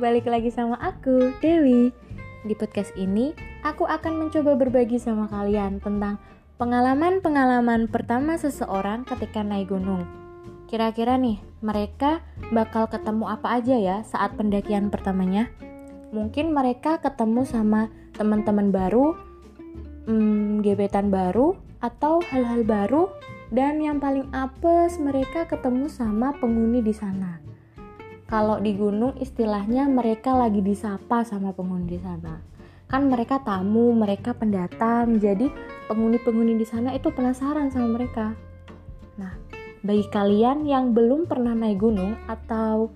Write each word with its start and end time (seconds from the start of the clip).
balik 0.00 0.32
lagi 0.32 0.48
sama 0.48 0.80
aku, 0.80 1.36
Dewi. 1.44 1.92
Di 2.48 2.56
podcast 2.56 2.88
ini, 2.96 3.36
aku 3.60 3.84
akan 3.84 4.16
mencoba 4.16 4.56
berbagi 4.56 4.96
sama 4.96 5.28
kalian 5.28 5.76
tentang 5.76 6.16
pengalaman-pengalaman 6.56 7.84
pertama 7.92 8.40
seseorang 8.40 9.04
ketika 9.04 9.44
naik 9.44 9.68
gunung. 9.68 10.08
Kira-kira 10.72 11.20
nih, 11.20 11.36
mereka 11.60 12.24
bakal 12.48 12.88
ketemu 12.88 13.28
apa 13.28 13.60
aja 13.60 13.76
ya 13.76 13.96
saat 14.00 14.40
pendakian 14.40 14.88
pertamanya? 14.88 15.52
Mungkin 16.16 16.56
mereka 16.56 16.96
ketemu 17.04 17.44
sama 17.44 17.92
teman-teman 18.16 18.72
baru, 18.72 19.12
hmm, 20.08 20.64
gebetan 20.64 21.12
baru, 21.12 21.60
atau 21.84 22.24
hal-hal 22.32 22.64
baru, 22.64 23.12
dan 23.52 23.84
yang 23.84 24.00
paling 24.00 24.32
apes 24.32 24.96
mereka 24.96 25.44
ketemu 25.44 25.92
sama 25.92 26.32
penghuni 26.40 26.80
di 26.80 26.96
sana 26.96 27.49
kalau 28.30 28.62
di 28.62 28.78
gunung 28.78 29.18
istilahnya 29.18 29.90
mereka 29.90 30.38
lagi 30.38 30.62
disapa 30.62 31.26
sama 31.26 31.50
penghuni 31.50 31.98
di 31.98 32.00
sana 32.00 32.50
kan 32.90 33.06
mereka 33.06 33.38
tamu 33.46 33.94
mereka 33.94 34.34
pendatang. 34.34 35.22
Jadi 35.22 35.46
penghuni-penghuni 35.86 36.58
di 36.58 36.66
sana 36.66 36.90
itu 36.90 37.08
penasaran 37.14 37.70
sama 37.70 38.02
mereka. 38.02 38.34
Nah 39.14 39.38
bagi 39.80 40.04
kalian 40.10 40.66
yang 40.66 40.92
belum 40.92 41.24
pernah 41.30 41.54
naik 41.54 41.80
gunung 41.80 42.18
atau 42.26 42.90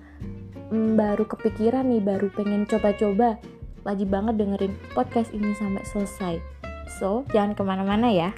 mm, 0.69 0.98
baru 0.98 1.24
kepikiran 1.24 1.87
nih 1.87 2.02
baru 2.02 2.29
pengen 2.35 2.66
coba-coba 2.66 3.38
wajib 3.87 4.10
banget 4.10 4.35
dengerin 4.37 4.74
podcast 4.93 5.30
ini 5.30 5.55
sampai 5.55 5.87
selesai. 5.87 6.35
So 6.98 7.23
jangan 7.30 7.55
ke 7.55 7.62
mana-mana 7.62 8.10
ya 8.10 8.35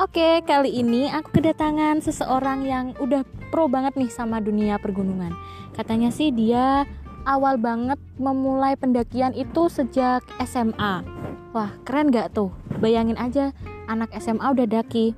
Oke, 0.00 0.40
kali 0.48 0.80
ini 0.80 1.12
aku 1.12 1.28
kedatangan 1.28 2.00
seseorang 2.00 2.64
yang 2.64 2.96
udah 3.04 3.20
pro 3.52 3.68
banget 3.68 4.00
nih 4.00 4.08
sama 4.08 4.40
dunia 4.40 4.80
pergunungan. 4.80 5.36
Katanya 5.76 6.08
sih 6.08 6.32
dia 6.32 6.88
awal 7.28 7.60
banget 7.60 8.00
memulai 8.16 8.80
pendakian 8.80 9.36
itu 9.36 9.68
sejak 9.68 10.24
SMA. 10.40 11.04
Wah, 11.52 11.76
keren 11.84 12.08
gak 12.08 12.32
tuh? 12.32 12.48
Bayangin 12.80 13.20
aja 13.20 13.52
anak 13.92 14.08
SMA 14.16 14.40
udah 14.40 14.64
daki. 14.64 15.12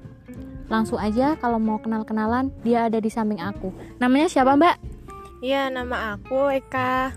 Langsung 0.66 0.98
aja 0.98 1.39
kalau 1.39 1.62
mau 1.62 1.78
kenal-kenalan, 1.78 2.50
dia 2.67 2.91
ada 2.91 2.98
di 2.98 3.06
samping 3.06 3.39
aku. 3.39 3.70
Namanya 4.02 4.27
siapa, 4.27 4.58
Mbak? 4.58 4.77
Iya, 5.46 5.70
nama 5.70 6.19
aku 6.19 6.58
Eka. 6.58 7.14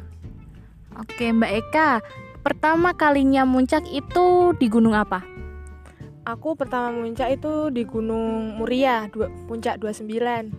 Oke, 1.02 1.34
Mbak 1.34 1.52
Eka. 1.66 1.90
Pertama 2.46 2.94
kalinya 2.94 3.42
muncak 3.42 3.90
itu 3.90 4.54
di 4.54 4.70
gunung 4.70 4.94
apa? 4.94 5.35
Aku 6.26 6.58
pertama 6.58 6.90
muncak 6.90 7.38
itu 7.38 7.70
di 7.70 7.86
Gunung 7.86 8.58
Muria, 8.58 9.06
dua, 9.14 9.30
puncak 9.46 9.78
29. 9.78 10.50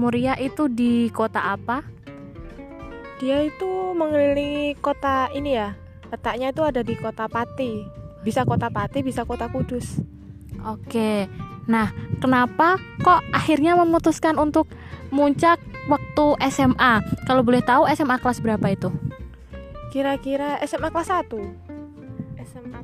Muria 0.00 0.32
itu 0.40 0.64
di 0.72 1.12
kota 1.12 1.44
apa? 1.52 1.84
Dia 3.20 3.44
itu 3.44 3.92
mengelilingi 3.92 4.80
kota 4.80 5.28
ini 5.36 5.60
ya. 5.60 5.76
Letaknya 6.08 6.56
itu 6.56 6.64
ada 6.64 6.80
di 6.80 6.96
kota 6.96 7.28
Pati. 7.28 7.84
Bisa 8.24 8.48
kota 8.48 8.72
Pati, 8.72 9.04
bisa 9.04 9.28
kota 9.28 9.52
Kudus. 9.52 10.00
Oke. 10.64 11.28
Nah, 11.68 11.92
kenapa 12.24 12.80
kok 13.04 13.20
akhirnya 13.28 13.76
memutuskan 13.76 14.40
untuk 14.40 14.72
muncak 15.12 15.60
waktu 15.92 16.48
SMA? 16.48 17.04
Kalau 17.28 17.44
boleh 17.44 17.60
tahu 17.60 17.84
SMA 17.92 18.16
kelas 18.24 18.40
berapa 18.40 18.72
itu? 18.72 18.88
Kira-kira 19.92 20.56
SMA 20.64 20.88
kelas 20.88 21.12
1 21.12 21.71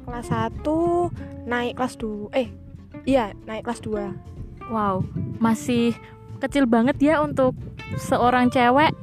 kelas 0.06 0.28
1 0.30 1.48
naik 1.50 1.74
kelas 1.76 1.94
2 1.98 2.30
eh 2.34 2.48
iya 3.04 3.34
naik 3.46 3.66
kelas 3.66 3.80
2 3.82 4.70
wow 4.72 5.02
masih 5.42 5.94
kecil 6.38 6.70
banget 6.70 6.96
ya 7.02 7.18
untuk 7.18 7.58
seorang 7.98 8.52
cewek. 8.52 8.94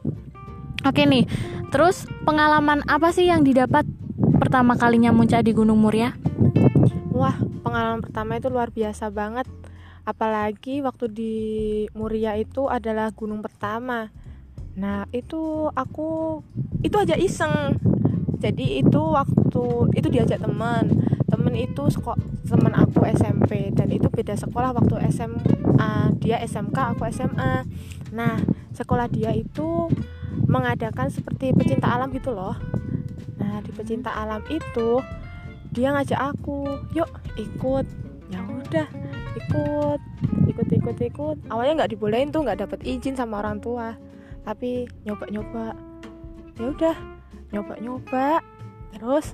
Oke 0.86 1.04
nih 1.04 1.26
terus 1.74 2.06
pengalaman 2.24 2.86
apa 2.88 3.12
sih 3.12 3.28
yang 3.28 3.44
didapat 3.44 3.84
pertama 4.40 4.78
kalinya 4.78 5.12
muncak 5.12 5.44
di 5.44 5.52
Gunung 5.52 5.82
Muria 5.82 6.14
wah 7.16 7.36
pengalaman 7.64 8.04
pertama 8.04 8.36
itu 8.36 8.52
luar 8.52 8.70
biasa 8.76 9.08
banget. 9.10 9.48
Apalagi 10.06 10.86
waktu 10.86 11.10
di 11.10 11.36
Muria 11.98 12.38
itu 12.38 12.70
adalah 12.70 13.10
gunung 13.10 13.42
pertama. 13.42 14.14
Nah 14.78 15.10
itu 15.10 15.72
aku 15.74 16.44
itu 16.86 16.94
aja 17.00 17.18
iseng 17.18 17.80
jadi 18.40 18.84
itu 18.84 19.02
waktu 19.02 19.66
itu 19.96 20.08
diajak 20.12 20.44
teman. 20.44 20.92
Temen 21.26 21.54
itu 21.58 21.84
teman 22.46 22.74
aku 22.78 23.04
SMP 23.10 23.74
dan 23.74 23.90
itu 23.90 24.08
beda 24.12 24.38
sekolah 24.38 24.76
waktu 24.76 25.02
SMA 25.12 26.16
dia 26.22 26.38
SMK 26.42 26.96
aku 26.96 27.06
SMA 27.12 27.66
nah 28.14 28.40
sekolah 28.72 29.10
dia 29.12 29.34
itu 29.36 29.90
mengadakan 30.46 31.10
seperti 31.10 31.52
pecinta 31.52 31.92
alam 31.92 32.14
gitu 32.14 32.32
loh. 32.32 32.56
Nah 33.42 33.60
di 33.66 33.72
pecinta 33.74 34.14
alam 34.14 34.44
itu 34.48 35.02
dia 35.74 35.92
ngajak 35.92 36.20
aku 36.36 36.66
yuk 36.96 37.10
ikut. 37.36 37.86
Ya 38.30 38.42
udah 38.42 38.88
ikut 39.36 40.02
ikut 40.50 40.68
ikut 40.70 40.98
ikut. 41.02 41.38
Awalnya 41.50 41.84
nggak 41.84 41.92
dibolehin 41.98 42.30
tuh 42.32 42.46
nggak 42.46 42.64
dapet 42.64 42.80
izin 42.86 43.18
sama 43.18 43.42
orang 43.42 43.60
tua. 43.60 43.98
Tapi 44.46 44.86
nyoba 45.04 45.26
nyoba 45.34 45.66
ya 46.56 46.72
udah 46.72 46.96
nyoba-nyoba 47.56 48.44
terus 48.92 49.34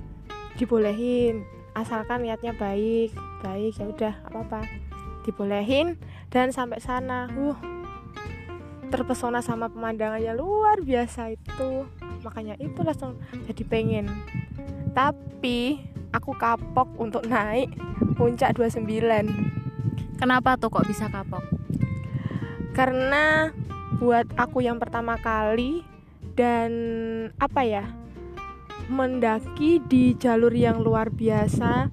dibolehin 0.54 1.42
asalkan 1.74 2.22
niatnya 2.22 2.54
baik 2.54 3.10
baik 3.42 3.74
ya 3.74 3.86
udah 3.90 4.14
apa 4.30 4.38
apa 4.46 4.60
dibolehin 5.26 5.98
dan 6.30 6.54
sampai 6.54 6.78
sana 6.78 7.26
uh 7.34 7.72
terpesona 8.92 9.40
sama 9.40 9.72
pemandangannya 9.72 10.36
luar 10.36 10.84
biasa 10.84 11.32
itu. 11.32 11.88
Makanya 12.20 12.60
itu 12.60 12.84
langsung 12.84 13.16
jadi 13.48 13.64
pengen. 13.64 14.04
Tapi 14.92 15.80
aku 16.12 16.36
kapok 16.36 16.92
untuk 17.00 17.24
naik 17.24 17.72
puncak 18.20 18.52
29 18.52 18.84
kenapa 20.20 20.60
tuh 20.60 20.68
kok 20.68 20.84
bisa 20.84 21.08
kapok? 21.08 21.40
Karena 22.76 23.48
buat 23.96 24.28
aku 24.36 24.60
yang 24.60 24.76
pertama 24.76 25.16
kali 25.16 25.80
dan 26.36 26.70
apa 27.40 27.64
ya 27.64 27.84
mendaki 28.92 29.80
di 29.80 30.12
jalur 30.20 30.52
yang 30.52 30.84
luar 30.84 31.08
biasa 31.08 31.88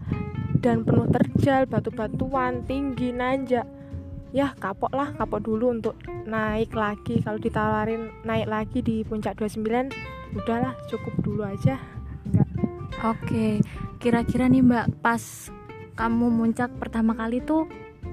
dan 0.60 0.84
penuh 0.84 1.08
terjal, 1.08 1.64
batu-batuan, 1.66 2.68
tinggi, 2.68 3.16
nanjak. 3.16 3.64
Ya 4.36 4.54
kapok 4.60 4.94
lah, 4.94 5.16
kapok 5.16 5.42
dulu 5.42 5.74
untuk 5.74 5.96
naik 6.28 6.76
lagi. 6.76 7.24
Kalau 7.24 7.40
ditawarin 7.40 8.12
naik 8.28 8.46
lagi 8.46 8.80
di 8.84 9.02
puncak 9.08 9.40
29, 9.40 9.90
udahlah 10.36 10.76
cukup 10.92 11.16
dulu 11.24 11.42
aja. 11.48 11.80
Enggak. 12.28 12.50
Oke, 13.00 13.64
kira-kira 13.98 14.52
nih 14.52 14.62
Mbak, 14.62 15.00
pas 15.00 15.24
kamu 15.96 16.28
muncak 16.30 16.70
pertama 16.78 17.16
kali 17.16 17.40
tuh 17.42 17.66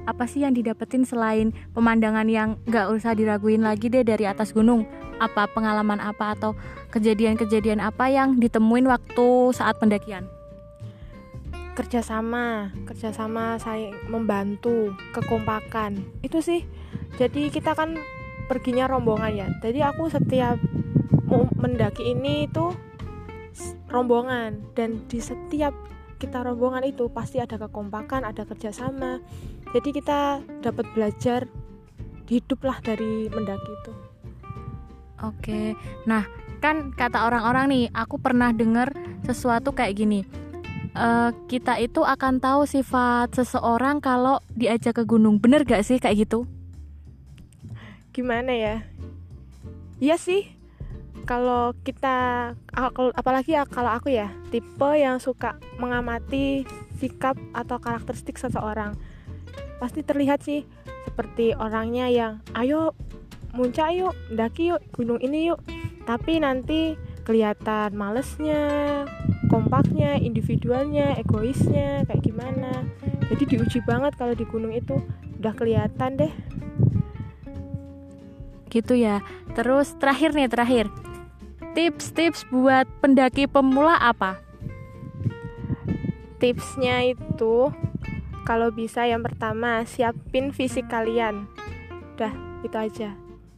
apa 0.07 0.25
sih 0.31 0.47
yang 0.47 0.55
didapetin 0.55 1.03
selain 1.03 1.51
pemandangan 1.75 2.31
yang 2.31 2.57
nggak 2.71 2.95
usah 2.95 3.13
diraguin 3.13 3.67
lagi 3.67 3.91
deh 3.91 4.07
dari 4.07 4.25
atas 4.25 4.55
gunung? 4.55 4.87
apa 5.19 5.49
pengalaman 5.49 6.01
apa 6.01 6.37
atau 6.37 6.53
kejadian-kejadian 6.93 7.81
apa 7.81 8.09
yang 8.09 8.37
ditemuin 8.37 8.89
waktu 8.89 9.29
saat 9.57 9.77
pendakian? 9.81 10.29
Kerjasama, 11.77 12.73
kerjasama 12.89 13.61
saya 13.61 13.93
membantu, 14.09 14.97
kekompakan 15.13 16.01
itu 16.25 16.41
sih. 16.41 16.61
Jadi 17.21 17.53
kita 17.53 17.77
kan 17.77 18.01
perginya 18.49 18.89
rombongan 18.89 19.33
ya. 19.37 19.49
Jadi 19.61 19.85
aku 19.85 20.09
setiap 20.09 20.57
mendaki 21.61 22.17
ini 22.17 22.49
itu 22.49 22.73
rombongan 23.93 24.73
dan 24.73 25.05
di 25.09 25.21
setiap 25.21 25.77
kita 26.17 26.41
rombongan 26.45 26.85
itu 26.89 27.13
pasti 27.13 27.39
ada 27.41 27.61
kekompakan, 27.61 28.25
ada 28.25 28.49
kerjasama. 28.49 29.21
Jadi 29.77 29.89
kita 29.93 30.41
dapat 30.65 30.89
belajar 30.97 31.45
hiduplah 32.27 32.81
dari 32.81 33.29
mendaki 33.29 33.71
itu. 33.71 33.93
Oke, 35.25 35.73
nah 36.05 36.29
kan 36.61 36.93
kata 36.93 37.29
orang-orang 37.29 37.67
nih, 37.73 37.85
aku 37.93 38.21
pernah 38.21 38.53
dengar 38.53 38.93
sesuatu 39.25 39.73
kayak 39.73 39.97
gini. 39.97 40.21
Uh, 40.97 41.29
kita 41.45 41.77
itu 41.77 42.01
akan 42.01 42.41
tahu 42.41 42.65
sifat 42.65 43.37
seseorang 43.37 44.01
kalau 44.01 44.41
diajak 44.57 44.97
ke 44.97 45.05
gunung. 45.05 45.37
Bener 45.37 45.61
gak 45.69 45.85
sih 45.85 46.01
kayak 46.01 46.25
gitu? 46.25 46.49
Gimana 48.17 48.57
ya? 48.57 48.81
Iya 50.01 50.17
sih. 50.17 50.56
Kalau 51.27 51.75
kita, 51.83 52.55
apalagi 53.19 53.59
ya 53.59 53.67
kalau 53.67 53.91
aku 53.91 54.15
ya, 54.15 54.31
tipe 54.55 54.91
yang 54.95 55.19
suka 55.19 55.59
mengamati 55.83 56.63
sikap 57.03 57.35
atau 57.51 57.83
karakteristik 57.83 58.39
seseorang, 58.39 58.95
pasti 59.83 60.07
terlihat 60.07 60.47
sih 60.47 60.63
seperti 61.03 61.51
orangnya 61.59 62.07
yang, 62.07 62.33
ayo 62.55 62.95
muncak 63.59 63.91
yuk 63.99 64.15
daki 64.31 64.71
yuk 64.71 64.81
gunung 64.95 65.19
ini 65.19 65.51
yuk. 65.51 65.59
Tapi 66.07 66.39
nanti 66.39 66.95
kelihatan 67.27 67.99
malesnya 67.99 68.63
kompaknya 69.51 70.23
individualnya 70.23 71.19
egoisnya 71.19 72.07
kayak 72.07 72.23
gimana. 72.23 72.87
Jadi 73.35 73.51
diuji 73.51 73.83
banget 73.83 74.15
kalau 74.15 74.39
di 74.39 74.47
gunung 74.47 74.71
itu 74.71 75.03
udah 75.43 75.55
kelihatan 75.59 76.23
deh. 76.23 76.33
Gitu 78.71 78.95
ya. 78.95 79.27
Terus 79.59 79.99
terakhir 79.99 80.31
nih 80.39 80.47
terakhir 80.47 80.87
tips-tips 81.77 82.49
buat 82.49 82.89
pendaki 83.05 83.45
pemula 83.45 84.01
apa? 84.01 84.41
Tipsnya 86.41 87.13
itu 87.13 87.69
kalau 88.49 88.73
bisa 88.73 89.05
yang 89.05 89.21
pertama 89.21 89.85
siapin 89.85 90.57
fisik 90.57 90.89
kalian. 90.89 91.45
Udah 92.17 92.33
itu 92.65 92.77
aja. 92.81 93.11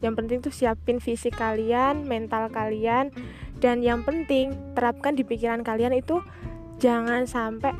Yang 0.02 0.14
penting 0.18 0.38
tuh 0.42 0.50
siapin 0.50 0.98
fisik 0.98 1.38
kalian 1.38 2.10
mental 2.10 2.50
kalian 2.50 3.14
dan 3.62 3.86
yang 3.86 4.02
penting 4.02 4.50
terapkan 4.74 5.14
di 5.14 5.22
pikiran 5.22 5.62
kalian 5.62 5.94
itu 5.94 6.18
jangan 6.82 7.22
sampai 7.26 7.74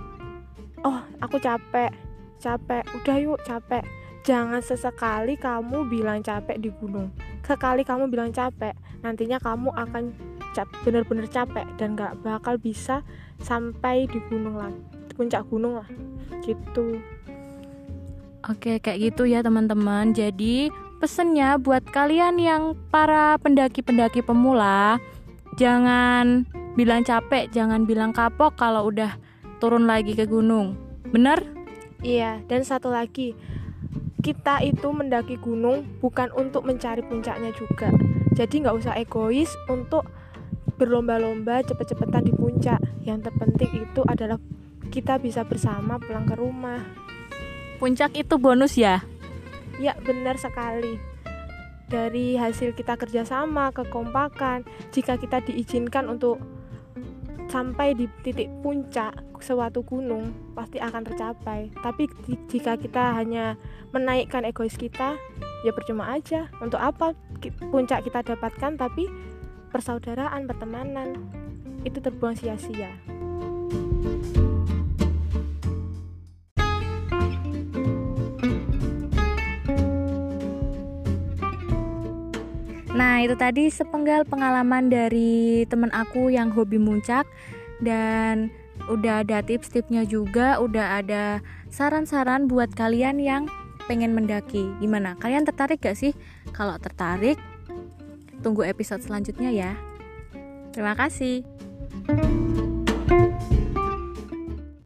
oh 0.87 1.03
aku 1.19 1.39
capek 1.39 1.91
capek 2.39 2.83
udah 2.99 3.17
yuk 3.19 3.39
capek 3.47 3.87
jangan 4.29 4.61
sesekali 4.61 5.41
kamu 5.41 5.89
bilang 5.89 6.21
capek 6.21 6.61
di 6.61 6.69
gunung 6.77 7.09
sekali 7.49 7.81
kamu 7.81 8.13
bilang 8.13 8.29
capek 8.29 8.77
nantinya 9.01 9.41
kamu 9.41 9.73
akan 9.73 10.13
cap 10.53 10.69
bener-bener 10.85 11.25
capek 11.33 11.65
dan 11.81 11.97
gak 11.97 12.13
bakal 12.21 12.61
bisa 12.61 13.01
sampai 13.41 14.05
di 14.05 14.21
gunung 14.29 14.61
lah 14.61 14.69
puncak 15.17 15.49
gunung 15.49 15.81
lah 15.81 15.89
gitu 16.45 17.01
Oke, 18.47 18.79
kayak 18.81 19.13
gitu 19.13 19.29
ya 19.29 19.45
teman-teman. 19.45 20.15
Jadi, 20.15 20.71
pesennya 21.03 21.59
buat 21.59 21.85
kalian 21.85 22.39
yang 22.41 22.63
para 22.89 23.37
pendaki-pendaki 23.43 24.25
pemula, 24.25 24.97
jangan 25.59 26.49
bilang 26.79 27.05
capek, 27.05 27.51
jangan 27.53 27.85
bilang 27.85 28.15
kapok 28.15 28.57
kalau 28.57 28.89
udah 28.89 29.19
turun 29.61 29.85
lagi 29.85 30.17
ke 30.17 30.25
gunung. 30.25 30.79
Bener? 31.11 31.45
Iya, 32.01 32.41
dan 32.47 32.63
satu 32.63 32.89
lagi, 32.95 33.35
kita 34.29 34.61
itu 34.61 34.93
mendaki 34.93 35.41
gunung 35.41 35.89
bukan 36.05 36.29
untuk 36.37 36.69
mencari 36.69 37.01
puncaknya 37.01 37.49
juga. 37.57 37.89
Jadi 38.37 38.61
nggak 38.61 38.77
usah 38.77 38.93
egois 39.01 39.49
untuk 39.73 40.05
berlomba-lomba 40.77 41.65
cepet-cepetan 41.65 42.29
di 42.29 42.37
puncak. 42.37 42.77
Yang 43.09 43.33
terpenting 43.33 43.89
itu 43.89 44.05
adalah 44.05 44.37
kita 44.93 45.17
bisa 45.17 45.49
bersama 45.49 45.97
pulang 45.97 46.29
ke 46.29 46.37
rumah. 46.37 46.85
Puncak 47.81 48.13
itu 48.21 48.37
bonus 48.37 48.77
ya? 48.77 49.01
Ya 49.81 49.97
benar 50.05 50.37
sekali. 50.37 51.01
Dari 51.89 52.37
hasil 52.37 52.77
kita 52.77 53.01
kerjasama, 53.01 53.73
kekompakan, 53.73 54.69
jika 54.93 55.17
kita 55.17 55.41
diizinkan 55.41 56.05
untuk 56.05 56.37
sampai 57.49 57.97
di 57.97 58.07
titik 58.23 58.49
puncak 58.61 59.17
suatu 59.41 59.81
gunung 59.83 60.33
pasti 60.53 60.79
akan 60.79 61.03
tercapai. 61.05 61.73
Tapi 61.81 62.07
jika 62.49 62.77
kita 62.77 63.17
hanya 63.17 63.57
menaikkan 63.91 64.45
egois 64.45 64.77
kita, 64.77 65.17
ya 65.65 65.73
percuma 65.73 66.13
aja. 66.13 66.47
Untuk 66.61 66.79
apa 66.79 67.17
puncak 67.73 68.05
kita 68.05 68.23
dapatkan 68.35 68.77
tapi 68.77 69.09
persaudaraan, 69.73 70.49
pertemanan 70.49 71.17
itu 71.85 71.99
terbuang 72.01 72.37
sia-sia. 72.37 73.18
Nah, 82.99 83.23
itu 83.23 83.39
tadi 83.39 83.71
sepenggal 83.71 84.27
pengalaman 84.27 84.91
dari 84.91 85.63
temen 85.71 85.87
aku 85.95 86.35
yang 86.35 86.51
hobi 86.51 86.83
muncak 86.83 87.31
dan 87.79 88.51
udah 88.91 89.23
ada 89.23 89.39
tips-tipsnya 89.39 90.03
juga, 90.03 90.59
udah 90.59 90.99
ada 90.99 91.39
saran-saran 91.71 92.51
buat 92.51 92.75
kalian 92.75 93.23
yang 93.23 93.47
pengen 93.87 94.19
mendaki. 94.19 94.67
Gimana? 94.83 95.15
Kalian 95.23 95.47
tertarik 95.47 95.79
gak 95.79 95.95
sih? 95.95 96.11
Kalau 96.51 96.75
tertarik, 96.83 97.39
tunggu 98.43 98.67
episode 98.67 99.07
selanjutnya 99.07 99.55
ya. 99.55 99.73
Terima 100.75 100.99
kasih. 100.99 101.47